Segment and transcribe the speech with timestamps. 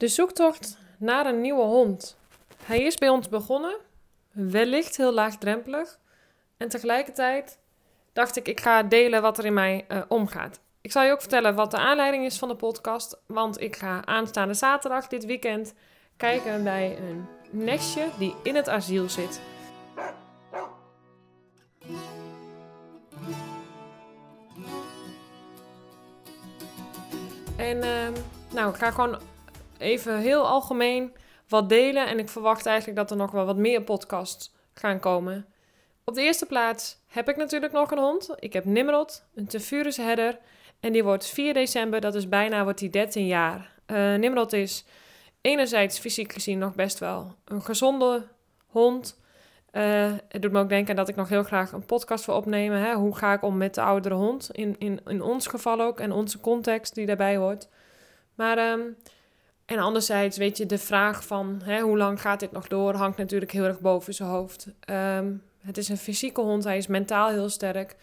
[0.00, 2.16] De zoektocht naar een nieuwe hond.
[2.64, 3.76] Hij is bij ons begonnen,
[4.30, 5.98] wellicht heel laagdrempelig.
[6.56, 7.58] En tegelijkertijd
[8.12, 10.60] dacht ik, ik ga delen wat er in mij uh, omgaat.
[10.80, 13.20] Ik zal je ook vertellen wat de aanleiding is van de podcast.
[13.26, 15.74] Want ik ga aanstaande zaterdag, dit weekend,
[16.16, 19.40] kijken bij een nestje die in het asiel zit.
[27.56, 28.08] En uh,
[28.52, 29.18] nou, ik ga gewoon
[29.80, 31.12] even heel algemeen
[31.48, 32.06] wat delen.
[32.06, 35.46] En ik verwacht eigenlijk dat er nog wel wat meer podcasts gaan komen.
[36.04, 38.30] Op de eerste plaats heb ik natuurlijk nog een hond.
[38.38, 40.38] Ik heb Nimrod, een Tefurus herder.
[40.80, 43.72] En die wordt 4 december, dat is bijna, wordt hij 13 jaar.
[43.86, 44.84] Uh, Nimrod is
[45.40, 48.26] enerzijds fysiek gezien nog best wel een gezonde
[48.66, 49.18] hond.
[49.72, 52.78] Uh, het doet me ook denken dat ik nog heel graag een podcast wil opnemen.
[52.78, 52.94] Hè?
[52.94, 54.50] Hoe ga ik om met de oudere hond?
[54.52, 57.68] In, in, in ons geval ook en onze context die daarbij hoort.
[58.34, 58.96] Maar um,
[59.70, 63.18] en anderzijds, weet je, de vraag van hè, hoe lang gaat dit nog door, hangt
[63.18, 64.66] natuurlijk heel erg boven zijn hoofd.
[64.80, 67.96] Ehm, het is een fysieke hond, hij is mentaal heel sterk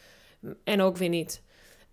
[0.63, 1.43] en ook weer niet.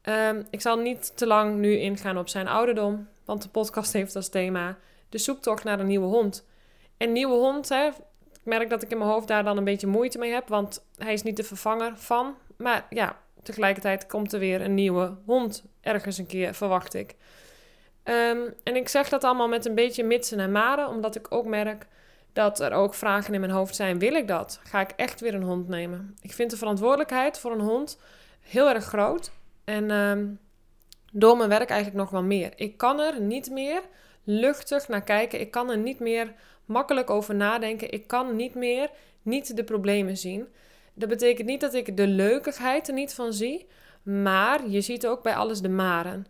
[0.02, 4.16] Ehm, ik zal niet te lang nu ingaan op zijn ouderdom, want de podcast heeft
[4.16, 6.46] als thema de zoektocht naar een nieuwe hond.
[6.96, 7.86] En nieuwe hond, hè,
[8.32, 10.84] ik merk dat ik in mijn hoofd daar dan een beetje moeite mee heb, want
[10.96, 12.34] hij is niet de vervanger van.
[12.56, 17.14] Maar ja, tegelijkertijd komt er weer een nieuwe hond ergens een keer, verwacht ik.
[18.05, 21.47] Ehm, en ik zeg dat allemaal met een beetje mitsen en maren, omdat ik ook
[21.47, 21.86] merk
[22.33, 24.61] dat er ook vragen in mijn hoofd zijn: wil ik dat?
[24.64, 26.16] Ga ik echt weer een hond nemen?
[26.20, 27.98] Ik vind de verantwoordelijkheid voor een hond
[28.41, 29.30] heel erg groot.
[29.64, 30.27] En ehm,
[31.12, 32.52] door mijn werk eigenlijk nog wel meer.
[32.56, 33.80] Ik kan er niet meer
[34.24, 35.41] luchtig naar kijken.
[35.41, 36.33] Ik kan er niet meer
[36.64, 37.92] makkelijk over nadenken.
[37.92, 38.91] Ik kan niet meer
[39.22, 40.46] niet de problemen zien.
[40.94, 43.66] Dat betekent niet dat ik de leukigheid er niet van zie.
[44.02, 46.27] Maar je ziet ook bij alles de maren.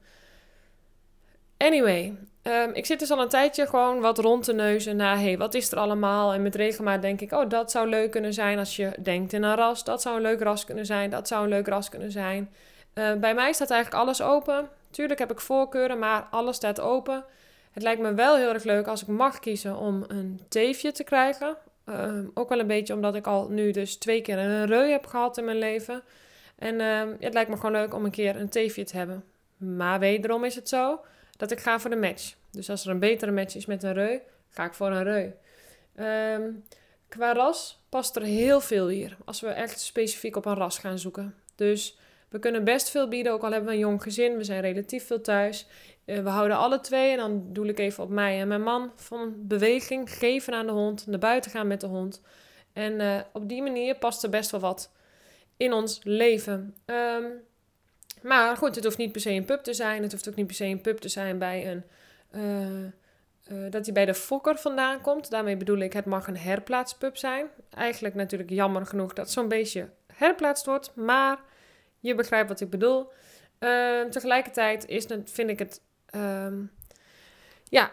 [1.56, 5.38] Anyway, um, ik zit dus al een tijdje gewoon wat rond te neuzen naar, hey,
[5.38, 6.32] wat is er allemaal?
[6.32, 9.42] En met regelmaat denk ik, oh, dat zou leuk kunnen zijn als je denkt in
[9.42, 9.84] een ras.
[9.84, 12.50] Dat zou een leuk ras kunnen zijn, dat zou een leuk ras kunnen zijn.
[12.94, 14.68] Uh, bij mij staat eigenlijk alles open.
[14.90, 17.24] Tuurlijk heb ik voorkeuren, maar alles staat open.
[17.72, 21.04] Het lijkt me wel heel erg leuk als ik mag kiezen om een teefje te
[21.04, 21.56] krijgen.
[21.88, 25.06] Uh, ook wel een beetje omdat ik al nu dus twee keer een reu heb
[25.06, 26.02] gehad in mijn leven.
[26.58, 26.80] En
[27.20, 29.24] het lijkt me gewoon leuk om een keer een teefje te hebben.
[29.56, 31.00] Maar wederom is het zo
[31.36, 32.34] dat ik ga voor de match.
[32.50, 34.18] Dus als er een betere match is met een reu,
[34.48, 35.30] ga ik voor een reu.
[36.36, 36.64] Um,
[37.08, 39.16] qua ras past er heel veel hier.
[39.24, 41.34] Als we echt specifiek op een ras gaan zoeken.
[41.54, 44.36] Dus we kunnen best veel bieden, ook al hebben we een jong gezin.
[44.36, 45.66] We zijn relatief veel thuis.
[46.04, 48.92] Uh, we houden alle twee, en dan doe ik even op mij en mijn man,
[48.96, 52.22] van beweging, geven aan de hond, naar buiten gaan met de hond.
[52.72, 54.92] En uh, op die manier past er best wel wat
[55.56, 56.76] in ons leven.
[56.86, 57.42] Um,
[58.24, 60.02] maar goed, het hoeft niet per se een pub te zijn.
[60.02, 61.84] Het hoeft ook niet per se een pub te zijn bij een.
[62.34, 62.84] Uh,
[63.52, 65.30] uh, dat hij bij de fokker vandaan komt.
[65.30, 67.46] Daarmee bedoel ik, het mag een herplaatspub zijn.
[67.70, 70.94] Eigenlijk natuurlijk jammer genoeg dat zo'n beestje herplaatst wordt.
[70.94, 71.38] Maar
[72.00, 73.12] je begrijpt wat ik bedoel.
[73.60, 75.80] Uh, tegelijkertijd is vind ik het.
[76.14, 76.72] Um,
[77.68, 77.92] ja,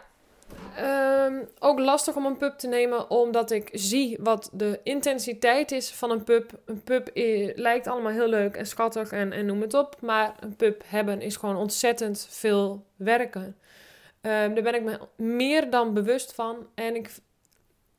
[0.80, 5.92] Um, ook lastig om een pub te nemen, omdat ik zie wat de intensiteit is
[5.92, 6.52] van een pub.
[6.66, 7.10] Een pub
[7.56, 9.96] lijkt allemaal heel leuk en schattig en, en noem het op.
[10.02, 13.44] Maar een pub hebben is gewoon ontzettend veel werken.
[14.22, 16.68] Um, daar ben ik me meer dan bewust van.
[16.76, 17.10] En ik,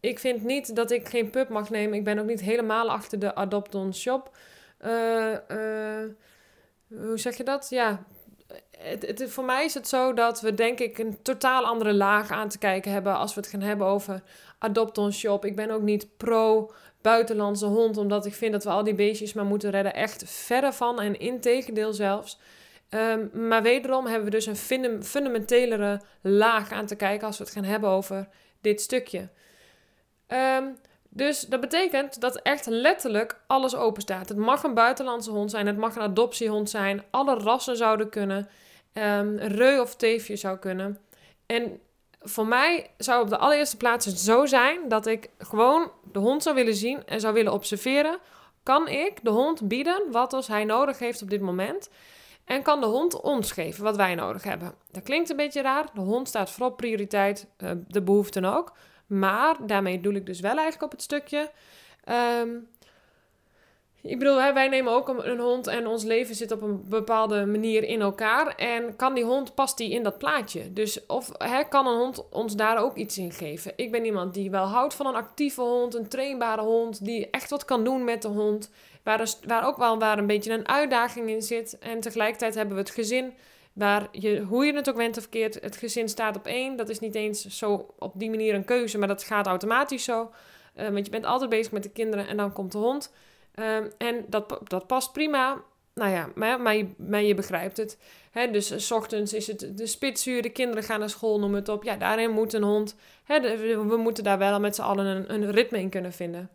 [0.01, 1.99] ik vind niet dat ik geen pub mag nemen.
[1.99, 4.37] Ik ben ook niet helemaal achter de Adopt Shop.
[4.85, 5.37] Uh,
[6.89, 7.67] hoe zeg je dat?
[7.71, 8.05] Ja,
[8.79, 12.31] het, het, voor mij is het zo dat we denk ik een totaal andere laag
[12.31, 14.23] aan te kijken hebben als we het gaan hebben over
[14.59, 15.45] adopt on shop.
[15.45, 19.33] Ik ben ook niet pro buitenlandse hond, omdat ik vind dat we al die beestjes
[19.33, 19.95] maar moeten redden.
[19.95, 22.39] Echt verre van en integendeel zelfs.
[22.91, 27.53] Um, maar wederom hebben we dus een fundamentelere laag aan te kijken als we het
[27.53, 28.29] gaan hebben over
[28.61, 29.29] dit stukje.
[30.29, 30.77] Um,
[31.15, 34.29] dus dat betekent dat echt letterlijk alles open staat.
[34.29, 38.49] Het mag een buitenlandse hond zijn, het mag een adoptiehond zijn, alle rassen zouden kunnen.
[38.93, 40.99] Um, reu of teefje zou kunnen.
[41.47, 41.81] En
[42.21, 46.55] voor mij zou op de allereerste plaats zo zijn dat ik gewoon de hond zou
[46.55, 48.19] willen zien en zou willen observeren.
[48.63, 51.91] Kan ik de hond bieden wat als hij nodig heeft op dit moment?
[52.45, 54.75] En kan de hond ons geven wat wij nodig hebben?
[54.91, 55.87] Dat klinkt een beetje raar.
[55.95, 58.73] De hond staat voorop prioriteit, uh, de behoeften ook.
[59.13, 61.51] Maar daarmee doe ik dus wel eigenlijk op het stukje.
[62.41, 62.69] Um,
[64.03, 67.47] ik bedoel, wij nemen ook een, een, hond en ons leven zit op een bepaalde
[67.47, 68.55] manier in elkaar.
[68.55, 70.73] En kan die hond, past die in dat plaatje?
[70.73, 73.73] Dus of hè, kan een hond ons daar ook iets in geven?
[73.77, 77.51] Ik ben iemand die wel houdt van een actieve hond, een trainbare hond, die echt
[77.51, 78.71] wat kan doen met de hond.
[79.03, 81.79] Waar, waar ook wel waar een beetje een uitdaging in zit.
[81.79, 83.33] En tegelijkertijd hebben we het gezin
[83.73, 86.77] Waar je, hoe je het ook went of keert, het gezin staat op één.
[86.77, 90.31] Dat is niet eens zo op die manier een keuze, maar dat gaat automatisch zo.
[90.77, 93.13] Uh, want je bent altijd bezig met de kinderen en dan komt de hond.
[93.55, 95.63] Um, en dat, dat past prima.
[95.95, 97.99] Nou ja, maar, maar, je, maar je begrijpt het.
[98.53, 101.83] Dus s ochtends is het de spitsuur, de kinderen gaan naar school, noem het op.
[101.83, 102.97] Ja, daarin moet een hond.
[103.27, 106.51] We moeten daar wel met z'n allen een, een ritme in kunnen vinden.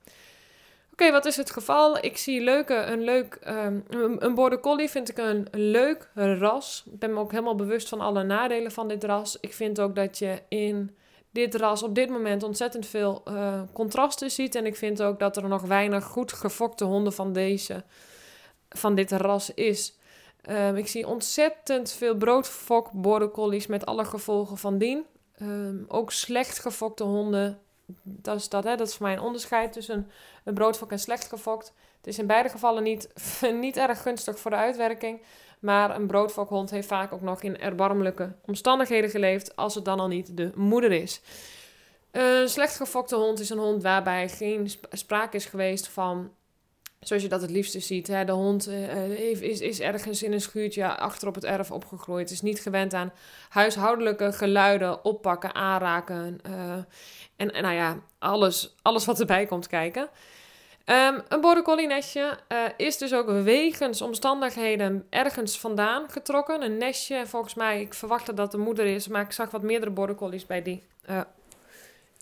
[1.00, 1.98] Oké, wat is het geval?
[2.04, 3.84] Ik zie leuke, een leuk, um,
[4.20, 6.84] een border collie vind ik een leuk ras.
[6.92, 9.38] Ik ben me ook helemaal bewust van alle nadelen van dit ras.
[9.40, 10.96] Ik vind ook dat je in
[11.32, 14.56] dit ras op dit moment ontzettend veel uh, contrasten ziet.
[14.56, 17.84] En ik vind ook dat er nog weinig goed gefokte honden van deze,
[18.70, 19.98] van dit ras is.
[20.50, 25.06] Um, ik zie ontzettend veel broodfok border collies met alle gevolgen van dien.
[25.42, 27.62] Um, ook slecht gefokte honden
[28.04, 30.12] dat is, dat, hè, dat is voor mij een onderscheid tussen
[30.48, 31.74] een broodfok en slecht gefokt.
[31.98, 33.10] Het is in beide gevallen niet,
[33.62, 35.22] niet erg gunstig voor de uitwerking.
[35.60, 40.08] Maar een broodfokhond heeft vaak ook nog in erbarmelijke omstandigheden geleefd, als het dan al
[40.08, 41.22] niet de moeder is.
[42.12, 46.32] Een slecht gefokte hond is een hond waarbij geen sprake is geweest van
[47.00, 48.08] zoals je dat het liefste ziet.
[48.08, 48.26] Hè?
[48.26, 52.32] De hond uh, is, is ergens in een schuurtje achter op het erf opgegroeid.
[52.32, 53.12] Is niet gewend aan
[53.50, 56.40] huishoudelijke geluiden, oppakken, aanraken.
[56.50, 56.72] Uh,
[57.36, 60.10] en, en nou ja, alles, alles wat erbij komt kijken.
[60.90, 66.62] Um, een border collie nestje uh, is dus ook wegens omstandigheden ergens vandaan getrokken.
[66.62, 69.92] Een nestje, volgens mij, ik verwachtte dat de moeder is, maar ik zag wat meerdere
[69.92, 70.84] border collies bij die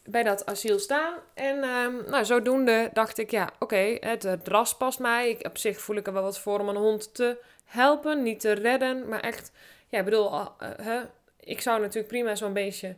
[0.06, 1.14] bij dat asiel staan.
[1.34, 5.30] En um, nou, zodoende dacht ik, ja, oké, het, het, past mij.
[5.30, 8.40] Ik, op zich voel ik er wel wat voor om een hond te helpen, niet
[8.40, 9.08] te redden.
[9.08, 9.52] Maar echt,
[9.90, 10.34] ja, ik bedoel,
[10.80, 11.02] uh,
[11.40, 12.96] ik zou natuurlijk prima zo'n beestje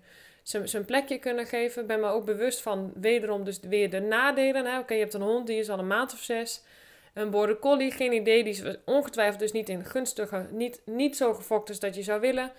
[0.47, 1.81] zijn plekje kunnen geven.
[1.81, 4.79] Ik ben me ook bewust van wederom dus weer de nadelen.
[4.79, 6.63] Oké, je hebt een hond, die is al een maand of zes.
[7.13, 11.33] Een border collie, geen idee, die is ongetwijfeld dus niet in gunstige, niet, niet zo
[11.33, 12.51] gefokt als dat je zou willen.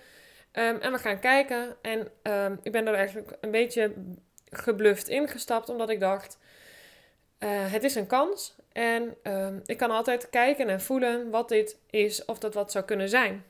[0.53, 1.75] Um, en we gaan kijken.
[1.81, 3.93] En um, ik ben er eigenlijk een beetje
[4.49, 6.37] gebluft ingestapt, omdat ik dacht:
[7.39, 8.55] uh, het is een kans.
[8.71, 12.85] En uh, ik kan altijd kijken en voelen wat dit is, of dat wat zou
[12.85, 13.43] kunnen zijn.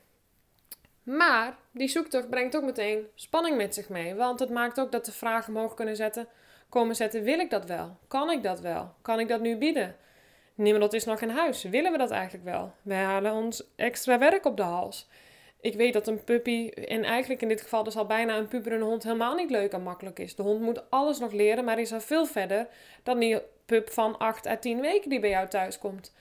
[1.16, 4.14] Maar die zoektocht brengt ook meteen spanning met zich mee.
[4.14, 6.28] Want het maakt ook dat de vragen omhoog kunnen zetten,
[6.68, 7.96] komen zetten: wil ik dat wel?
[8.08, 8.94] Kan ik dat wel?
[9.02, 9.96] Kan ik dat nu bieden?
[10.54, 11.62] Niemand is nog in huis.
[11.62, 12.72] Willen we dat eigenlijk wel?
[12.82, 15.08] Wij halen ons extra werk op de hals
[15.60, 18.84] ik weet dat een puppy, en eigenlijk in dit geval dus al bijna een puberende
[18.84, 20.34] hond, helemaal niet leuk en makkelijk is.
[20.34, 22.66] De hond moet alles nog leren, maar is al veel verder
[23.02, 26.14] dan die pup van 8 à 10 weken die bij jou thuis komt.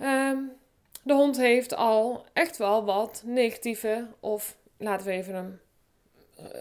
[0.00, 0.52] Um,
[1.02, 5.60] de hond heeft al echt wel wat negatieve, of laten we even hem,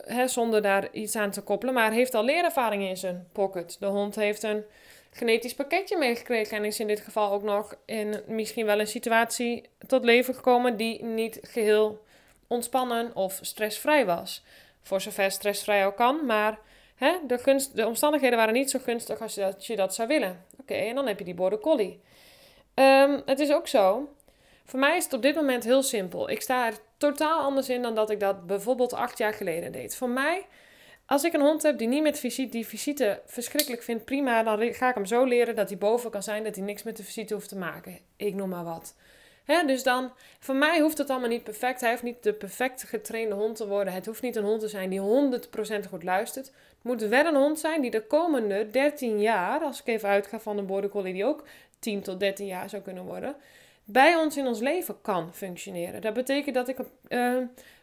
[0.08, 3.78] uh, zonder daar iets aan te koppelen, maar heeft al leerervaring in zijn pocket.
[3.80, 4.64] De hond heeft een
[5.12, 6.58] genetisch pakketje meegekregen.
[6.58, 10.78] En is in dit geval ook nog in misschien wel een situatie tot leven gekomen
[10.78, 12.04] die niet geheel
[12.48, 14.44] ontspannen of stressvrij was.
[14.82, 16.60] Voor zover stressvrij ook kan, maar
[16.96, 20.08] hè, de, gunst, de omstandigheden waren niet zo gunstig als je dat, je dat zou
[20.08, 20.46] willen.
[20.62, 22.02] Oké, en dan heb je die border collie.
[22.76, 24.10] Um, het is ook zo,
[24.71, 26.29] voor mij is het op dit moment heel simpel.
[26.29, 29.95] Ik sta er totaal anders in dan dat ik dat bijvoorbeeld acht jaar geleden deed.
[29.95, 30.45] Voor mij
[31.06, 34.73] als ik een hond heb die niet met visite, die visite verschrikkelijk vindt, prima, dan
[34.73, 37.03] ga ik hem zo leren dat hij boven kan zijn, dat hij niks met de
[37.03, 38.00] visite hoeft te maken.
[38.15, 38.95] Ik noem maar wat.
[39.65, 41.81] Dus dan, voor mij hoeft het allemaal niet perfect.
[41.81, 43.94] Hij hoeft niet de perfect getrainde hond te worden.
[43.94, 46.45] Het hoeft niet een hond te zijn die 100% goed luistert.
[46.45, 50.40] Het moet wel een hond zijn die de komende 13 jaar, als ik even uitga
[50.40, 51.44] van een border collie die ook
[51.80, 53.35] 10 tot 13 jaar zou kunnen worden,
[53.85, 56.02] bij ons in ons leven kan functioneren.
[56.02, 56.78] Dat betekent dat ik
[57.09, 57.38] uh,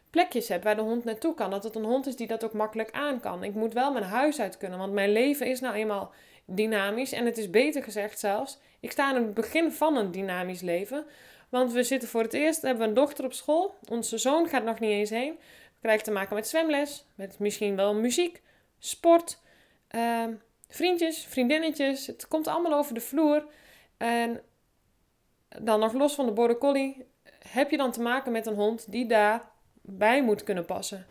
[0.09, 1.49] plekjes heb waar de hond naartoe kan.
[1.49, 3.43] Dat het een hond is die dat ook makkelijk aan kan.
[3.43, 6.11] Ik moet wel mijn huis uit kunnen, want mijn leven is nou eenmaal
[6.45, 7.11] dynamisch.
[7.11, 11.05] En het is beter gezegd zelfs, ik sta aan het begin van een dynamisch leven.
[11.49, 13.75] Want we zitten voor het eerst, hebben we een dochter op school.
[13.89, 15.33] Onze zoon gaat nog niet eens heen.
[15.79, 18.41] We krijgen te maken met zwemles, met misschien wel muziek,
[18.79, 19.39] sport,
[19.95, 20.23] uh,
[20.67, 22.07] vriendjes, vriendinnetjes.
[22.07, 23.45] Het komt allemaal over de vloer.
[23.97, 24.41] En
[25.61, 27.05] dan nog los van de border collie
[27.47, 29.49] heb je dan te maken met een hond die daar
[29.81, 31.05] bij moet kunnen passen.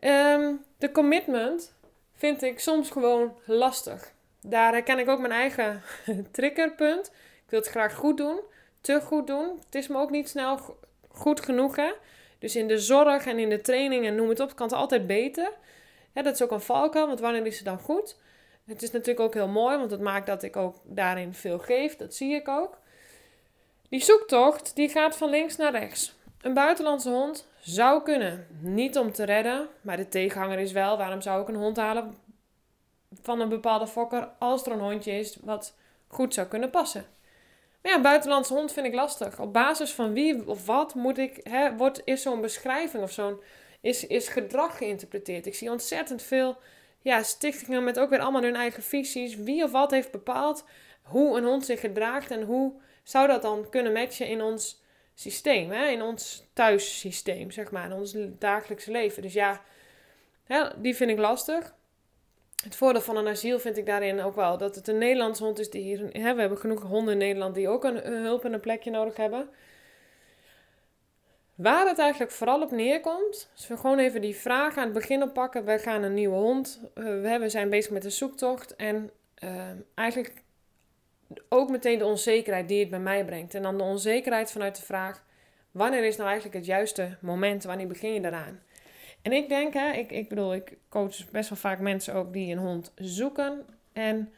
[0.00, 1.74] Um, de commitment
[2.14, 4.12] vind ik soms gewoon lastig.
[4.40, 5.82] Daar herken ik ook mijn eigen
[6.32, 7.06] triggerpunt.
[7.44, 8.40] Ik wil het graag goed doen,
[8.80, 9.58] te goed doen.
[9.64, 10.76] Het is me ook niet snel
[11.08, 11.76] goed genoeg.
[11.76, 11.92] Hè?
[12.38, 15.06] Dus in de zorg en in de training en noem het op, kan het altijd
[15.06, 15.52] beter.
[16.12, 18.16] Ja, dat is ook een valkuil, want wanneer is het dan goed?
[18.66, 21.96] Het is natuurlijk ook heel mooi, want het maakt dat ik ook daarin veel geef.
[21.96, 22.78] Dat zie ik ook.
[23.88, 26.14] Die zoektocht die gaat van links naar rechts.
[26.40, 28.46] Een buitenlandse hond zou kunnen.
[28.60, 32.16] Niet om te redden, maar de tegenhanger is wel: waarom zou ik een hond halen
[33.22, 35.74] van een bepaalde fokker als er een hondje is wat
[36.08, 37.06] goed zou kunnen passen?
[37.82, 39.40] Maar ja, buitenlandse hond vind ik lastig.
[39.40, 43.40] Op basis van wie of wat moet ik, hè, wordt, is zo'n beschrijving of zo'n,
[43.80, 45.46] is, is gedrag geïnterpreteerd.
[45.46, 46.56] Ik zie ontzettend veel
[47.00, 49.36] ja, stichtingen met ook weer allemaal hun eigen visies.
[49.36, 50.64] Wie of wat heeft bepaald
[51.02, 52.72] hoe een hond zich gedraagt en hoe
[53.04, 54.82] zou dat dan kunnen matchen in ons
[55.14, 55.86] systeem, hè?
[55.86, 59.22] in ons thuissysteem, zeg maar, in ons dagelijkse leven.
[59.22, 59.62] Dus ja,
[60.76, 61.74] die vind ik lastig.
[62.64, 65.58] Het voordeel van een asiel vind ik daarin ook wel dat het een Nederlandse hond
[65.58, 65.98] is die hier.
[66.12, 69.16] Hè, we hebben genoeg honden in Nederland die ook een, hulp en een plekje nodig
[69.16, 69.48] hebben.
[71.54, 75.22] Waar het eigenlijk vooral op neerkomt, als we gewoon even die vraag aan het begin
[75.22, 75.64] oppakken.
[75.64, 76.80] We gaan een nieuwe hond.
[76.94, 78.76] Uh, we zijn bezig met een zoektocht.
[78.76, 79.10] En
[79.44, 79.50] uh,
[79.94, 80.43] eigenlijk
[81.48, 83.54] ook meteen de onzekerheid die het bij mij brengt.
[83.54, 85.24] En dan de onzekerheid vanuit de vraag:
[85.70, 87.64] wanneer is nou eigenlijk het juiste moment?
[87.64, 88.60] Wanneer begin je daaraan?
[89.22, 92.52] En ik denk, hè, ik, ik bedoel, ik coach best wel vaak mensen ook die
[92.52, 93.66] een hond zoeken.
[93.92, 94.32] En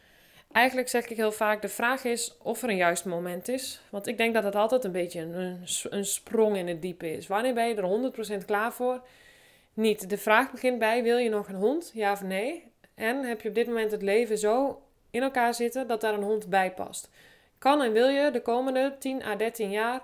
[0.53, 3.81] eigenlijk zeg ik heel vaak: de vraag is of er een juist moment is.
[3.91, 7.27] Want ik denk dat het altijd een beetje een, een sprong in het diepe is.
[7.27, 9.03] Wanneer ben je er 100% klaar voor?
[9.75, 10.11] Niet.
[10.11, 11.91] De vraag begint bij: wil je nog een hond?
[11.95, 12.73] Ja of nee?
[12.95, 16.23] En heb je op dit moment het leven zo in elkaar zitten dat daar een
[16.23, 17.11] hond bij past.
[17.59, 20.03] Kan en wil je de komende 10 à 13 jaar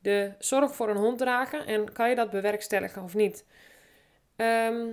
[0.00, 3.44] de zorg voor een hond dragen en kan je dat bewerkstelligen of niet?
[4.36, 4.86] Ehm,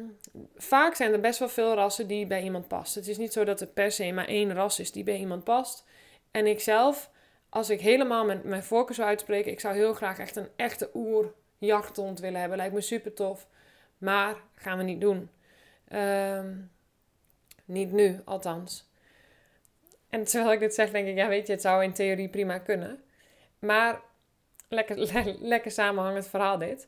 [0.55, 2.95] vaak zijn er best wel veel rassen die bij iemand past.
[2.95, 5.43] Het is niet zo dat er per se maar één ras is die bij iemand
[5.43, 5.86] past.
[6.31, 7.10] En ik zelf,
[7.50, 10.89] als ik helemaal mijn, mijn voorkeur zou uitspreken, ik zou heel graag echt een echte
[10.93, 12.57] oerjachthond willen hebben.
[12.57, 13.48] Lijkt me super tof.
[13.98, 15.29] Maar gaan we niet doen.
[15.88, 16.55] Ehm,
[17.65, 18.91] niet nu, althans.
[20.13, 22.58] En terwijl ik dit zeg, denk ik, ja, weet je, het zou in theorie prima
[22.58, 23.03] kunnen.
[23.60, 24.01] Maar
[24.67, 26.88] lekker, le lekker samenhangend verhaal dit.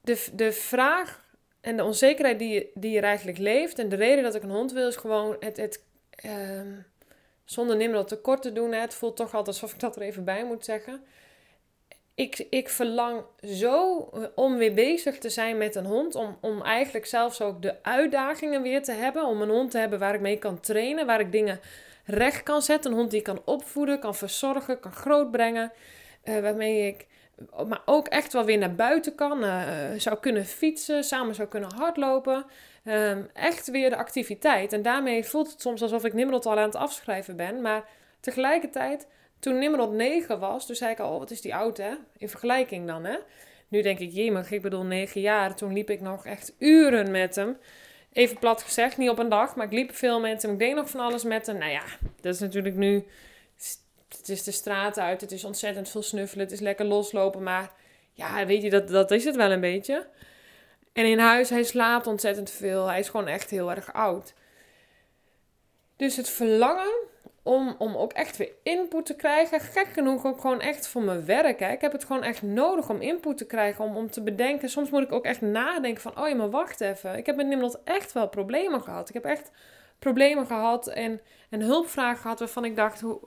[0.00, 1.24] De, de vraag
[1.60, 3.78] en de onzekerheid die je, die je eigenlijk leeft.
[3.78, 5.84] En de reden dat ik een hond wil, is gewoon het, het
[6.24, 6.86] um,
[7.44, 8.72] zonder Nimrod tekort te doen.
[8.72, 8.80] Hè.
[8.80, 11.04] Het voelt toch altijd alsof ik dat er even bij moet zeggen.
[12.16, 16.14] Ik, ik verlang zo eh, om weer bezig te zijn met een hond.
[16.14, 19.26] Om, om eigenlijk zelfs ook de uitdagingen weer te hebben.
[19.26, 21.06] Om een hond te hebben waar ik mee kan trainen.
[21.06, 21.60] Waar ik dingen
[22.04, 22.90] recht kan zetten.
[22.90, 25.72] Een hond die ik kan opvoeden, kan verzorgen, kan grootbrengen.
[26.24, 27.06] Uh, waarmee ik
[27.68, 29.44] maar ook echt wel weer naar buiten kan.
[29.44, 29.60] Uh,
[29.96, 32.44] zou kunnen fietsen, samen zou kunnen hardlopen.
[32.84, 34.72] Uh, echt weer de activiteit.
[34.72, 37.60] En daarmee voelt het soms alsof ik Nimrod al aan het afschrijven ben.
[37.60, 37.84] Maar
[38.20, 39.06] tegelijkertijd
[39.38, 41.94] toen Nimrod 9 was, toen zei ik al, oh, wat is die oud hè?
[42.16, 43.16] In vergelijking dan hè.
[43.68, 45.56] Nu denk ik, jemig, ik bedoel 9 jaar.
[45.56, 47.58] Toen liep ik nog echt uren met hem.
[48.12, 50.52] Even plat gezegd, niet op een dag, maar ik liep veel met hem.
[50.52, 51.58] Ik deed nog van alles met hem.
[51.58, 51.84] Nou ja,
[52.20, 53.06] dat is natuurlijk nu...
[54.08, 57.42] Het is de straat uit, het is ontzettend veel snuffelen, het is lekker loslopen.
[57.42, 57.72] Maar
[58.12, 60.06] ja, weet je, dat, dat is het wel een beetje.
[60.92, 62.86] En in huis, hij slaapt ontzettend veel.
[62.86, 64.34] Hij is gewoon echt heel erg oud.
[65.96, 67.05] Dus het verlangen
[67.46, 69.60] om, om ook echt weer input te krijgen.
[69.60, 71.60] Gek genoeg ook gewoon echt voor mijn werk.
[71.60, 71.70] Hè.
[71.70, 74.68] Ik heb het gewoon echt nodig om input te krijgen, om, om te bedenken.
[74.68, 77.16] Soms moet ik ook echt nadenken van, oh ja, maar wacht even.
[77.16, 79.08] Ik heb met Nimrod echt wel problemen gehad.
[79.08, 79.50] Ik heb echt
[79.98, 83.20] problemen gehad en, en hulpvragen gehad waarvan ik dacht, hoe,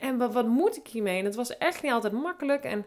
[0.00, 1.18] en wat, wat moet ik hiermee?
[1.18, 2.86] En het was echt niet altijd makkelijk en...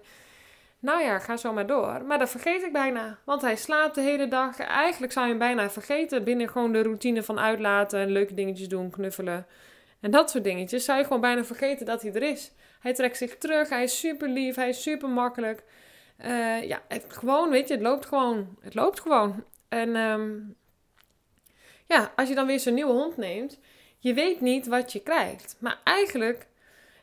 [0.80, 2.04] Nou ja, ga zo maar door.
[2.06, 3.18] Maar dat vergeet ik bijna.
[3.24, 4.60] Want hij slaapt de hele dag.
[4.60, 6.24] Eigenlijk zou je hem bijna vergeten.
[6.24, 9.46] Binnen gewoon de routine van uitlaten, leuke dingetjes doen, knuffelen.
[10.02, 12.52] En dat soort dingetjes zou je gewoon bijna vergeten dat hij er is.
[12.80, 15.64] Hij trekt zich terug, hij is super lief, hij is super makkelijk.
[16.26, 18.58] Uh, ja, het, gewoon, weet je, het loopt gewoon.
[18.62, 19.44] Het loopt gewoon.
[19.70, 20.56] En um,
[21.86, 23.60] ja, als je dan weer zo'n nieuwe hond neemt,
[23.98, 25.56] je weet niet wat je krijgt.
[25.60, 26.48] Maar eigenlijk,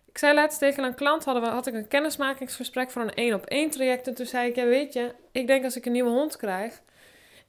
[0.07, 3.35] ik zei laatst tegen een klant, hadden we, had ik een kennismakingsgesprek voor een één
[3.35, 4.07] op één traject.
[4.07, 6.83] En toen zei ik, ja weet je, ik denk als ik een nieuwe hond krijg,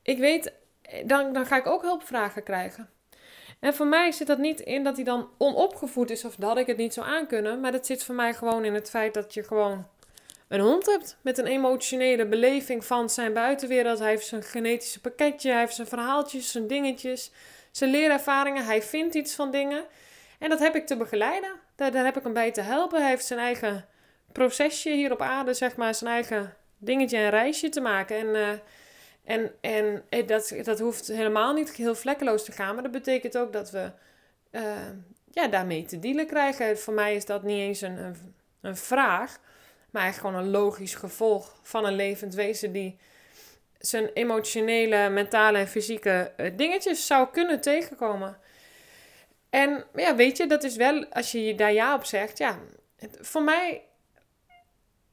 [0.02, 0.54] ik weet,
[1.06, 2.90] dan, dan ga ik ook hulpvragen krijgen.
[3.60, 6.68] En voor mij zit dat niet in dat hij dan onopgevoed is of dat ik
[6.68, 7.60] het niet zou aankunnen.
[7.60, 9.88] Maar dat zit voor mij gewoon in het feit dat je gewoon
[10.48, 14.00] een hond hebt met een emotionele beleving van zijn buitenwereld.
[14.00, 17.32] Hij heeft zijn genetische pakketje, hij heeft zijn verhaaltjes, zijn dingetjes,
[17.72, 18.66] zijn leerervaringen.
[18.66, 19.86] Hij vindt iets van dingen.
[20.40, 21.52] En dat heb ik te begeleiden.
[21.76, 23.02] Daar, heb ik hem bij te helpen.
[23.02, 23.86] Hij heeft zijn eigen
[24.32, 28.18] procesje hier op aarde, zeg maar, zijn eigen dingetje en reisje te maken.
[28.18, 28.50] En uh,
[29.26, 33.38] en, en eh, dat, dat hoeft helemaal niet heel vlekkeloos te gaan, maar dat betekent
[33.38, 33.92] ook dat we
[34.52, 34.62] uh,
[35.32, 36.80] ja, daarmee te dealen krijgen.
[36.80, 38.16] Voor mij is dat niet eens een,
[38.62, 39.40] een, vraag,
[39.90, 42.98] maar eigenlijk gewoon een logisch gevolg van een levend wezen die
[43.80, 48.38] zijn emotionele, mentale en fysieke uh, dingetjes zou kunnen tegenkomen.
[49.50, 52.60] En ja, weet je, dat is wel, als je je daar ja op zegt, ja,
[53.22, 53.84] voor mij,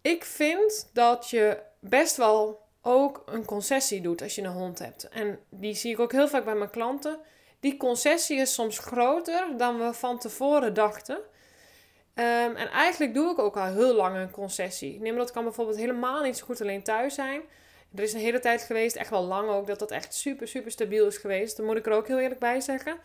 [0.02, 5.08] ik vind dat je best wel ook een concessie doet als je een hond hebt.
[5.08, 7.18] En die zie ik ook heel vaak bij mijn klanten.
[7.60, 11.18] Die concessie is soms groter dan we van tevoren dachten.
[12.14, 15.00] Ehm, en eigenlijk doe ik ook al heel lang een concessie.
[15.00, 17.42] Nimrod kan bijvoorbeeld helemaal niet zo goed alleen thuis zijn.
[17.94, 20.70] Er is een hele tijd geweest, echt wel lang ook, dat dat echt super, super
[20.70, 21.56] stabiel is geweest.
[21.56, 22.96] Daar moet ik er ook heel eerlijk bij zeggen.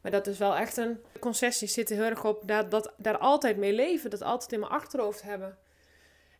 [0.00, 1.68] Maar dat is wel echt een concessie.
[1.68, 4.10] Zit er heel erg op dat, dat, daar altijd mee leven.
[4.10, 5.58] Dat altijd in mijn achterhoofd hebben.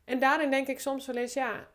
[0.04, 1.68] En daarin denk ik soms wel eens, ja.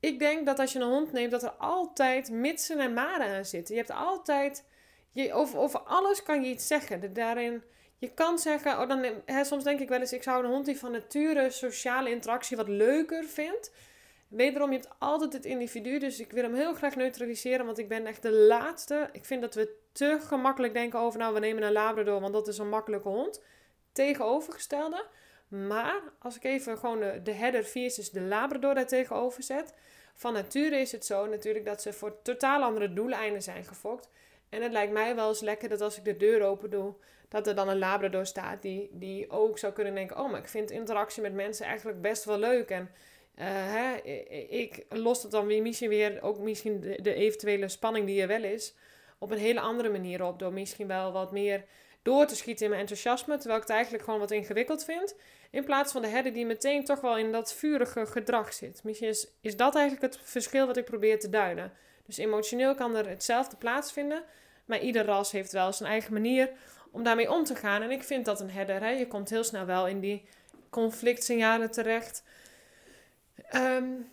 [0.00, 3.44] Ik denk dat als je een hond neemt, dat er altijd mitsen en maren aan
[3.44, 3.74] zitten.
[3.74, 4.64] Je hebt altijd.
[5.12, 7.12] Je, over, over alles kan je iets zeggen.
[7.12, 7.62] Daarin.
[7.98, 10.64] Je kan zeggen, oh dan, hè, soms denk ik wel eens, ik zou een hond
[10.64, 13.72] die van nature sociale interactie wat leuker vindt.
[14.28, 17.88] Wederom, je hebt altijd het individu, dus ik wil hem heel graag neutraliseren, want ik
[17.88, 19.08] ben echt de laatste.
[19.12, 22.48] Ik vind dat we te gemakkelijk denken over, nou, we nemen een Labrador, want dat
[22.48, 23.42] is een makkelijke hond.
[23.92, 25.06] Tegenovergestelde.
[25.50, 29.74] Maar als ik even gewoon de, de header versus de Labrador daar tegenover zet.
[30.14, 34.08] Van nature is het zo natuurlijk dat ze voor totaal andere doeleinden zijn gefokt.
[34.48, 36.94] En het lijkt mij wel eens lekker dat als ik de deur open doe,
[37.28, 40.48] dat er dan een Labrador staat die, die ook zou kunnen denken: Oh, maar ik
[40.48, 42.70] vind interactie met mensen eigenlijk best wel leuk.
[42.70, 42.90] En
[43.36, 43.96] uh, hè,
[44.48, 48.28] ik los het dan weer misschien weer, ook misschien de, de, eventuele spanning die er
[48.28, 48.74] wel is,
[49.18, 50.38] op een hele andere manier op.
[50.38, 51.64] Door misschien wel wat meer
[52.02, 55.14] door te schieten in mijn enthousiasme, terwijl ik het eigenlijk gewoon wat ingewikkeld vind.
[55.50, 58.84] In plaats van de herder die meteen toch wel in dat vurige gedrag zit.
[58.84, 61.72] Misschien is, is dat eigenlijk het verschil wat ik probeer te duiden.
[62.06, 64.22] Dus emotioneel kan er hetzelfde plaatsvinden,
[64.64, 66.50] maar ieder ras heeft wel zijn eigen manier
[66.90, 67.82] om daarmee om te gaan.
[67.82, 70.24] En ik vind dat een herder, hè, je komt heel snel wel in die
[70.70, 72.22] conflictsignalen terecht.
[73.54, 74.12] Um,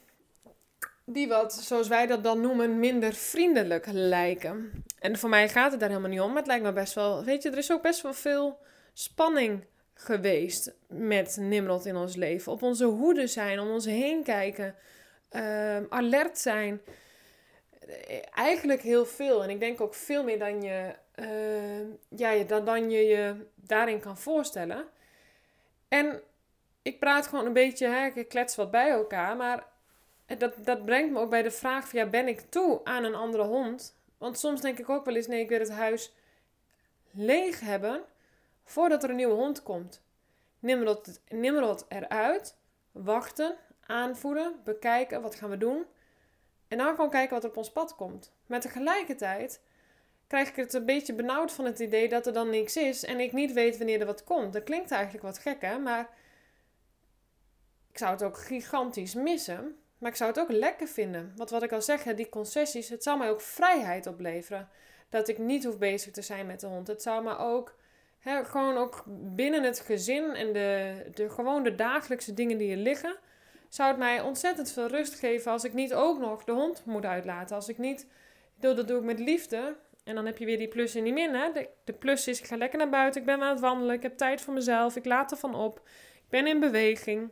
[1.05, 4.83] die wat, zoals wij dat dan noemen, minder vriendelijk lijken.
[4.99, 6.27] En voor mij gaat het daar helemaal niet om.
[6.27, 7.23] Maar het lijkt me best wel.
[7.23, 8.59] Weet je, er is ook best wel veel
[8.93, 9.65] spanning
[9.97, 12.51] geweest met Nimrod in ons leven.
[12.51, 14.75] Op onze hoede zijn, om ons heen kijken,
[15.31, 16.81] um, alert zijn.
[18.33, 19.43] Eigenlijk heel veel.
[19.43, 23.99] En ik denk ook veel meer dan je, uh, ja, dan, dan je je daarin
[23.99, 24.85] kan voorstellen.
[25.87, 26.21] En
[26.81, 29.35] ik praat gewoon een beetje, hè, ik klets wat bij elkaar.
[29.35, 29.65] Maar
[30.37, 33.15] dat, dat brengt me ook bij de vraag van, ja, ben ik toe aan een
[33.15, 33.95] andere hond?
[34.17, 36.13] Want soms denk ik ook wel eens, nee, ik wil het huis
[37.11, 38.03] leeg hebben
[38.67, 40.01] voordat er een nieuwe hond komt.
[40.59, 42.57] Nimrod, Nimrod eruit,
[42.91, 45.85] wachten, aanvoeden, bekijken, wat gaan we doen?
[46.67, 48.33] En dan gewoon kijken wat er op ons pad komt.
[48.45, 49.61] Maar tegelijkertijd
[50.27, 53.19] krijg ik het een beetje benauwd van het idee dat er dan niks is en
[53.19, 54.53] ik niet weet wanneer er wat komt.
[54.53, 55.77] Dat klinkt eigenlijk wat gek, hè?
[55.77, 56.09] Maar
[57.91, 59.79] ik zou het ook gigantisch missen.
[59.97, 61.33] Maar ik zou het ook lekker vinden.
[61.35, 64.69] Want wat ik al zeg, die concessies, het zou mij ook vrijheid opleveren.
[65.09, 66.87] Dat ik niet hoef bezig te zijn met de hond.
[66.87, 67.75] Het zou me ook,
[68.27, 73.15] gewoon ook binnen het gezin en de, de gewoon de dagelijkse dingen die er liggen,
[73.69, 77.05] zou het mij ontzettend veel rust geven als ik niet ook nog de hond moet
[77.05, 77.55] uitlaten.
[77.55, 78.07] Als ik niet,
[78.59, 79.75] dat doe ik met liefde.
[80.03, 81.33] En dan heb je weer die plus en die min.
[81.33, 81.51] Hè?
[81.51, 84.01] De, de plus is, ik ga lekker naar buiten, ik ben aan het wandelen, ik
[84.01, 85.81] heb tijd voor mezelf, ik laat ervan op.
[86.15, 87.31] Ik ben in beweging.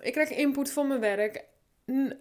[0.00, 1.44] Ik krijg input voor mijn werk.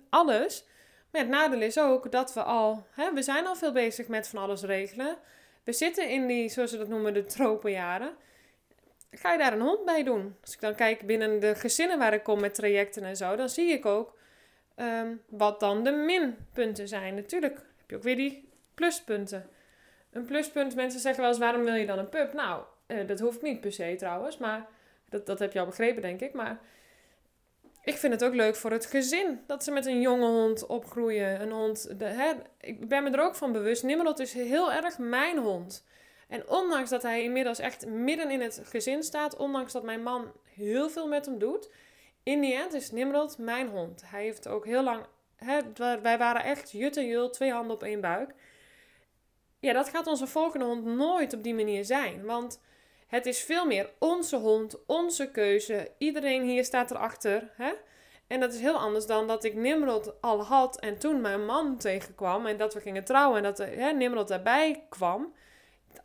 [0.10, 0.66] Alles.
[1.12, 2.86] Maar het nadeel is ook dat we al...
[2.92, 5.18] Hè, we zijn al veel bezig met van alles regelen.
[5.66, 8.16] We zitten in die, zoals ze dat noemen, de tropenjaren.
[9.12, 10.36] Ga je daar een hond bij doen?
[10.42, 13.36] Als ik dan kijk binnen de gezinnen waar ik kom met trajecten en zo...
[13.36, 14.18] dan zie ik ook
[14.76, 17.16] um, wat dan de minpunten zijn.
[17.16, 19.50] Natuurlijk heb je ook weer die pluspunten.
[20.12, 22.34] Een pluspunt, mensen zeggen wel eens, waarom wil je dan een pup?
[22.34, 24.68] Nou, uh, dat hoeft niet per se trouwens, maar
[25.10, 26.34] dat, dat heb je al begrepen, denk ik.
[26.34, 26.60] Maar
[27.86, 31.42] ik vind het ook leuk voor het gezin dat ze met een jonge hond opgroeien.
[31.42, 33.84] Een hond, hè, ik ben me er ook van bewust.
[33.84, 35.86] Nimrod is heel erg mijn hond.
[36.28, 40.32] En ondanks dat hij inmiddels echt midden in het gezin staat, ondanks dat mijn man
[40.44, 41.70] heel veel met hem doet,
[42.24, 44.02] in die end is Nimrod mijn hond.
[44.06, 45.60] Hij heeft ook heel lang, hè,
[46.02, 48.34] wij waren echt jut en jul, twee handen op één buik.
[49.60, 52.26] Ja, dat gaat onze volgende hond nooit op die manier zijn.
[52.26, 52.60] Want
[53.06, 55.92] het is veel meer onze hond, onze keuze.
[55.98, 57.52] Iedereen hier staat erachter.
[57.56, 57.74] Hè?
[58.28, 61.78] En dat is heel anders dan dat ik Nimrod al had en toen mijn man
[61.78, 65.34] tegenkwam en dat we gingen trouwen en dat hè, Nimrod daarbij kwam.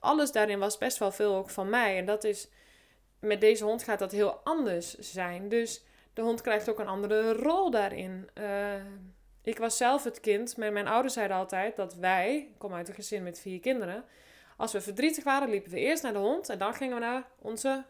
[0.01, 1.99] Alles daarin was best wel veel ook van mij.
[1.99, 2.49] En dat is,
[3.19, 5.49] met deze hond gaat dat heel anders zijn.
[5.49, 5.85] Dus
[6.15, 8.29] de hond krijgt ook een andere rol daarin.
[8.35, 8.75] Uh,
[9.43, 12.89] ik was zelf het kind, maar mijn ouders zeiden altijd dat wij, ik kom uit
[12.89, 14.05] een gezin met vier kinderen,
[14.61, 17.25] als we verdrietig waren, liepen we eerst naar de hond en dan gingen we naar
[17.39, 17.85] onze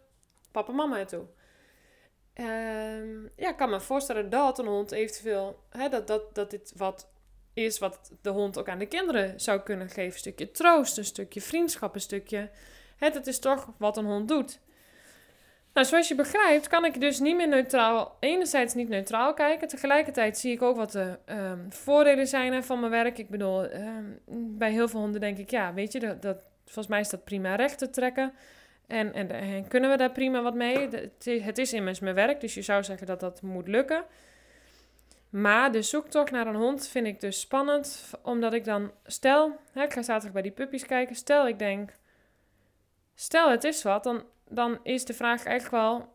[0.51, 1.25] papa en mama toe.
[2.35, 6.73] Um, ja, ik kan me voorstellen dat een hond eventueel, hè, dat, dat, dat dit
[6.77, 7.09] wat
[7.55, 10.13] is wat de hond ook aan de kinderen zou kunnen geven.
[10.13, 12.51] Een stukje troost, een stukje vriendschap, een stukje.
[12.97, 14.61] Het, het is toch wat een hond doet.
[15.73, 19.69] Nou, zoals je begrijpt, kan ik dus niet meer neutraal, enerzijds niet neutraal kijken.
[19.69, 23.19] Tegelijkertijd zie ik ook wat de um, voordelen zijn van mijn werk.
[23.19, 24.21] Ik bedoel, um,
[24.59, 27.25] bij heel veel honden denk ik, ja, weet je, dat, dat Volgens mij is dat
[27.25, 28.33] prima recht te trekken.
[28.87, 30.89] En, en, en, kunnen we daar prima wat mee?
[30.89, 34.05] Het is, het is immers mijn werk, dus je zou zeggen dat dat moet lukken.
[35.31, 39.83] Maar de zoektocht naar een hond vind ik dus spannend, omdat ik dan, stel, hè,
[39.83, 41.91] ik ga zaterdag bij die puppies kijken, stel ik denk,
[43.15, 46.15] stel het is wat, dan, dan is de vraag eigenlijk wel,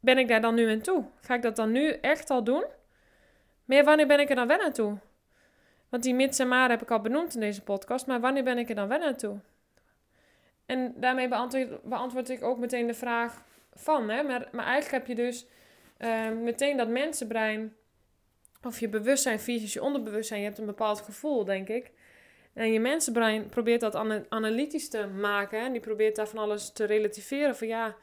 [0.00, 1.04] ben ik daar dan nu aan toe?
[1.20, 2.64] Ga ik dat dan nu echt al doen?
[3.64, 4.98] Maar wanneer ben ik er dan wel aan toe?
[5.94, 8.58] Want die mits en maar heb ik al benoemd in deze podcast, maar wanneer ben
[8.58, 9.38] ik er dan wel aan toe?
[10.66, 13.42] En daarmee beantwoord, beantwoord ik ook meteen de vraag
[13.74, 14.22] van, hè?
[14.22, 15.46] Maar, maar eigenlijk heb je dus
[15.98, 17.76] uh, meteen dat mensenbrein,
[18.62, 21.90] of je bewustzijn versus je onderbewustzijn, je hebt een bepaald gevoel, denk ik.
[22.52, 23.94] En je mensenbrein probeert dat
[24.28, 25.58] analytisch te maken.
[25.58, 27.56] En die probeert daar van alles te relativeren.
[27.56, 27.94] Van ja,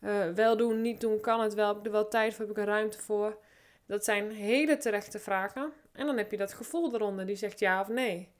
[0.00, 1.68] uh, wel doen, niet doen, kan het wel.
[1.68, 3.38] Heb ik er wel tijd voor, heb ik er ruimte voor?
[3.86, 5.72] Dat zijn hele terechte vragen.
[5.94, 8.32] En dan heb je dat gevoel eronder die zegt ja of nee.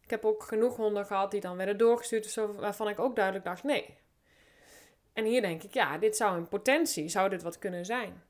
[0.00, 3.62] Ik heb ook genoeg honden gehad die dan werden doorgestuurd waarvan ik ook duidelijk dacht
[3.62, 3.96] nee.
[5.12, 8.22] En hier denk ik, ja, dit zou in potentie, zou dit wat kunnen zijn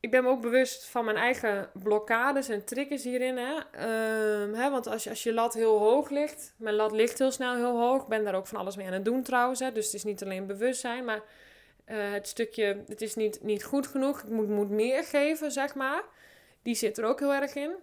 [0.00, 3.36] ik ben me ook bewust van mijn eigen blokkades en triggers hierin.
[3.36, 3.54] Hè?
[3.72, 7.30] Ehm, hè, want als je, als je lat heel hoog ligt, mijn lat ligt heel
[7.30, 8.02] snel heel hoog.
[8.02, 9.60] Ik ben daar ook van alles mee aan het doen trouwens.
[9.60, 9.72] Hè?
[9.72, 11.22] Dus het is niet alleen bewustzijn, maar
[11.90, 14.22] uh, het stukje, het is niet, niet goed genoeg.
[14.22, 16.02] Ik moet, moet meer geven, zeg maar.
[16.62, 17.74] Die zit er ook heel erg in.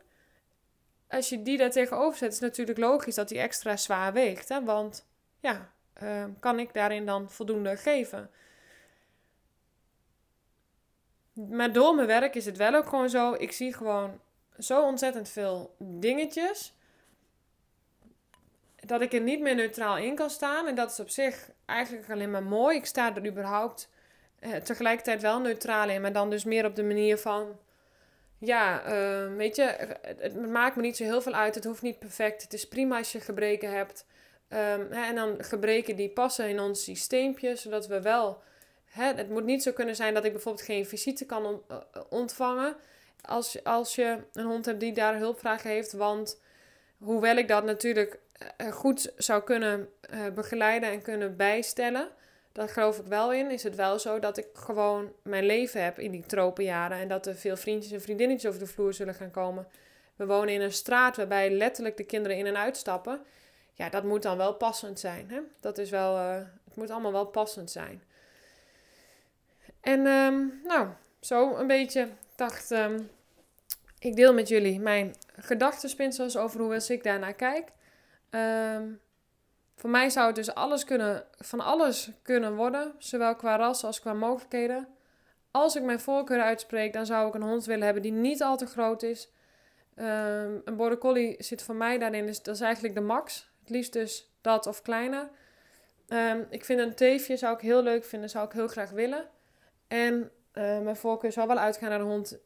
[1.09, 4.49] Als je die daar tegenover zet, is natuurlijk logisch dat die extra zwaar weegt.
[4.49, 4.63] Hè?
[4.63, 5.07] Want
[5.39, 5.71] ja,
[6.03, 8.31] uh, kan ik daarin dan voldoende geven?
[11.33, 13.33] Maar door mijn werk is het wel ook gewoon zo.
[13.33, 14.19] Ik zie gewoon
[14.59, 16.75] zo ontzettend veel dingetjes.
[18.75, 20.67] Dat ik er niet meer neutraal in kan staan.
[20.67, 22.77] En dat is op zich eigenlijk alleen maar mooi.
[22.77, 23.89] Ik sta er überhaupt
[24.39, 26.01] eh, tegelijkertijd wel neutraal in.
[26.01, 27.59] Maar dan dus meer op de manier van.
[28.39, 31.55] Ja, uh, weet je, het, het, maakt me niet zo heel veel uit.
[31.55, 32.41] Het hoeft niet perfect.
[32.41, 34.05] Het is prima als je gebreken hebt.
[34.49, 37.55] Um, hè, en dan gebreken die passen in ons systeempje.
[37.55, 38.41] Zodat we wel
[38.97, 41.77] Hè, het moet niet zo kunnen zijn dat ik bijvoorbeeld geen visite kan eh,
[42.09, 42.75] ontvangen
[43.21, 45.91] als, als je een hond hebt die daar hulpvragen heeft.
[45.91, 46.41] Want
[46.97, 48.19] hoewel ik dat natuurlijk
[48.57, 49.89] eh, goed zou kunnen
[50.33, 52.09] begeleiden en kunnen bijstellen,
[52.57, 55.99] daar geloof ik wel in, is het wel zo dat ik gewoon mijn leven heb
[55.99, 56.97] in die tropenjaren.
[56.97, 59.67] En dat er veel vriendjes en vriendinnetjes over de vloer zullen gaan komen.
[60.15, 63.21] We wonen in een straat waarbij letterlijk de kinderen in en uitstappen.
[63.73, 65.29] Ja, dat moet dan wel passend zijn.
[65.29, 65.39] Hè?
[65.59, 68.03] Dat is wel, uh, het moet allemaal wel passend zijn.
[69.81, 70.87] En um, nou,
[71.19, 73.09] zo een beetje dacht um,
[73.99, 77.71] ik deel met jullie mijn gedachtenspinsels over hoe ik daarnaar kijk.
[78.29, 78.99] Um,
[79.77, 83.99] voor mij zou het dus alles kunnen, van alles kunnen worden, zowel qua ras als
[83.99, 84.87] qua mogelijkheden.
[85.51, 88.57] Als ik mijn voorkeur uitspreek, dan zou ik een hond willen hebben die niet al
[88.57, 89.31] te groot is.
[89.95, 93.51] Um, een border collie zit voor mij daarin, dus dat is eigenlijk de max.
[93.59, 95.29] Het liefst dus dat of kleiner.
[96.07, 99.29] Um, ik vind een teefje zou ik heel leuk vinden, zou ik heel graag willen.
[99.87, 102.37] En uh, mijn voorkeur zal wel uitgaan naar een hond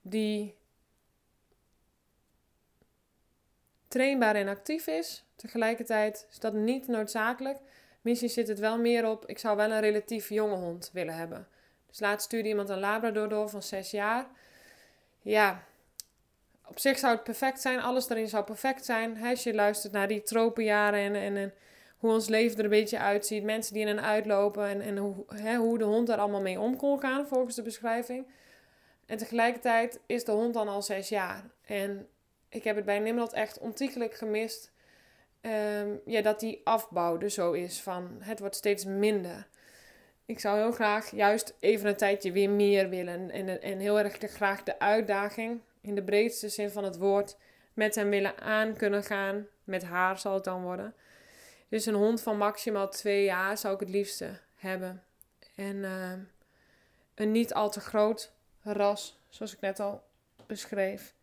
[0.00, 0.56] die
[3.88, 5.24] trainbaar en actief is.
[5.42, 7.58] Tegelijkertijd is dat niet noodzakelijk.
[8.00, 11.48] Misschien zit het wel meer op, ik zou wel een relatief jonge hond willen hebben.
[11.86, 14.26] Dus laatst stuurde iemand een Labrador door van 6 jaar.
[15.20, 15.64] Ja,
[16.66, 17.80] op zich zou het perfect zijn.
[17.80, 19.22] Alles erin zou perfect zijn.
[19.22, 21.54] Als je luistert naar die tropenjaren en, en, en
[21.96, 23.42] hoe ons leven er een beetje uitziet.
[23.42, 25.24] Mensen die in en uitlopen en, en hoe,
[25.56, 28.26] hoe de hond daar allemaal mee om kon gaan volgens de beschrijving.
[29.06, 31.50] En tegelijkertijd is de hond dan al zes jaar.
[31.64, 32.08] En
[32.48, 34.71] ik heb het bij Nimrod echt ontiegelijk gemist.
[35.46, 39.46] Um, ja, dat die afbouw er zo is van het wordt steeds minder.
[40.26, 43.30] Ik zou heel graag juist even een tijdje weer meer willen.
[43.30, 47.36] En, en heel erg graag de uitdaging, in de breedste zin van het woord,
[47.74, 49.46] met hem willen aan kunnen gaan.
[49.64, 50.94] Met haar zal het dan worden.
[51.68, 55.02] Dus een hond van maximaal twee jaar zou ik het liefste hebben.
[55.54, 56.12] En uh,
[57.14, 60.02] een niet al te groot ras, zoals ik net al
[60.46, 61.14] beschreef.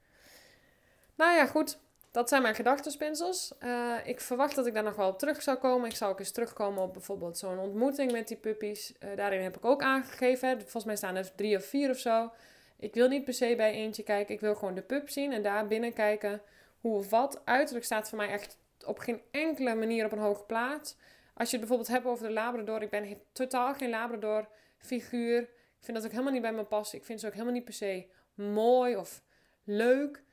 [1.15, 1.79] Nou ja, goed.
[2.19, 3.53] Dat zijn mijn gedachtenspinsels.
[3.63, 5.89] Uh, ik verwacht dat ik daar nog wel op terug zou komen.
[5.89, 8.93] Ik zou ook eens terugkomen op bijvoorbeeld zo'n ontmoeting met die puppies.
[8.99, 10.59] Uh, daarin heb ik ook aangegeven.
[10.61, 12.31] Volgens mij staan er drie of vier of zo.
[12.79, 14.33] Ik wil niet per se bij eentje kijken.
[14.33, 16.41] Ik wil gewoon de pup zien en daar binnen kijken
[16.79, 17.41] hoe of wat.
[17.45, 20.95] Uiterlijk staat voor mij echt op geen enkele manier op een hoge plaats.
[21.33, 22.81] Als je het bijvoorbeeld hebt over de Labrador.
[22.81, 25.41] Ik ben totaal geen Labrador figuur.
[25.41, 26.97] Ik vind dat ook helemaal niet bij me passen.
[26.97, 29.21] Ik vind ze ook helemaal niet per se mooi of
[29.63, 30.23] leuk.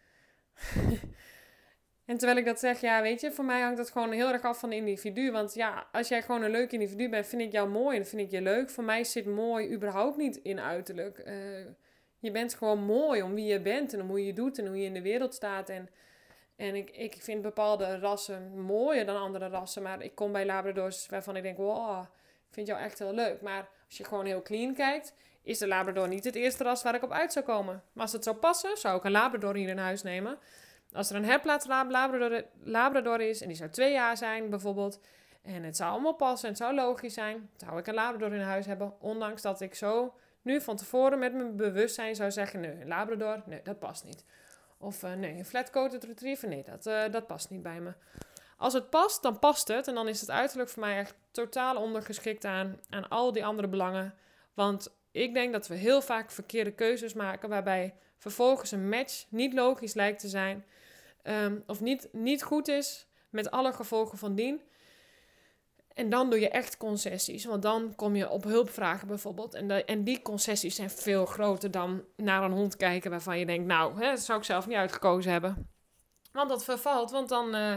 [2.06, 4.42] en terwijl ik dat zeg, ja, weet je, voor mij hangt dat gewoon heel erg
[4.42, 5.30] af van de individu.
[5.30, 8.22] Want ja, als jij gewoon een leuk individu bent, vind ik jou mooi en vind
[8.22, 8.70] ik je leuk.
[8.70, 11.18] Voor mij zit mooi überhaupt niet in uiterlijk.
[11.18, 11.34] Uh,
[12.18, 14.78] je bent gewoon mooi om wie je bent en om hoe je doet en hoe
[14.78, 15.68] je in de wereld staat.
[15.68, 15.88] En
[16.56, 19.82] En ik, ik vind bepaalde rassen mooier dan andere rassen.
[19.82, 22.02] Maar ik kom bij Labradors waarvan ik denk, wow,
[22.48, 23.40] ik vind jou echt heel leuk.
[23.40, 26.94] Maar als je gewoon heel clean kijkt, is de Labrador niet het eerste ras waar
[26.94, 27.82] ik op uit zou komen.
[27.92, 30.38] Maar als het zou passen, zou ik een Labrador hier in huis nemen.
[30.96, 35.00] Als er een herplaats Labrador, Labrador is en die zou twee jaar zijn bijvoorbeeld...
[35.42, 37.50] en het zou allemaal passen en het zou logisch zijn...
[37.56, 38.94] zou ik een Labrador in huis hebben.
[39.00, 42.60] Ondanks dat ik zo nu van tevoren met mijn bewustzijn zou zeggen...
[42.60, 44.24] nee, Labrador, nee, dat past niet.
[44.78, 47.92] Of uh, nee, een flat-coated retriever, nee, dat, uh, dat past niet bij me.
[48.56, 49.88] Als het past, dan past het.
[49.88, 53.68] En dan is het uiterlijk voor mij echt totaal ondergeschikt aan, aan al die andere
[53.68, 54.14] belangen.
[54.54, 57.48] Want ik denk dat we heel vaak verkeerde keuzes maken...
[57.48, 60.64] waarbij vervolgens een match niet logisch lijkt te zijn...
[61.28, 64.60] Um, of niet, niet goed is met alle gevolgen van dien.
[65.94, 67.44] En dan doe je echt concessies.
[67.44, 69.54] Want dan kom je op hulp vragen bijvoorbeeld.
[69.54, 73.46] En, de, en die concessies zijn veel groter dan naar een hond kijken waarvan je
[73.46, 75.70] denkt, nou, hè, dat zou ik zelf niet uitgekozen hebben.
[76.32, 77.74] Want dat vervalt, want dan uh,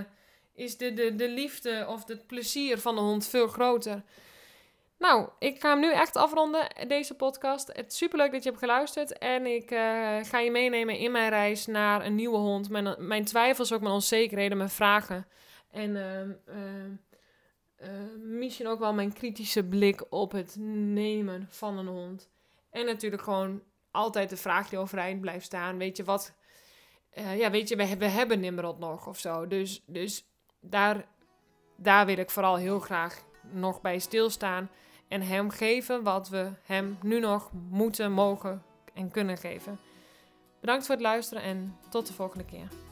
[0.54, 4.04] is de, de, de liefde of het plezier van de hond veel groter.
[5.00, 7.68] Nou, ik ga hem nu echt afronden, deze podcast.
[7.68, 9.18] Het is superleuk dat je hebt geluisterd.
[9.18, 9.80] En ik uh,
[10.24, 12.70] ga je meenemen in mijn reis naar een nieuwe hond.
[12.70, 15.28] Mijn, mijn twijfels, ook mijn onzekerheden, mijn vragen.
[15.72, 16.66] En uh,
[18.18, 22.30] misschien ook wel mijn kritische blik op het nemen van een hond.
[22.72, 25.78] En natuurlijk gewoon altijd de vraag die overeind blijft staan.
[25.78, 26.38] Weet je wat?
[27.36, 29.48] ja, weet je, we, we hebben Nimrod nog of zo.
[29.48, 30.26] Dus, dus
[30.60, 31.08] daar,
[31.78, 34.70] daar wil ik vooral heel graag nog bij stilstaan
[35.10, 39.80] en hem geven wat we hem nu nog moeten, mogen en kunnen geven.
[40.60, 42.89] Bedankt voor het luisteren en tot de volgende keer.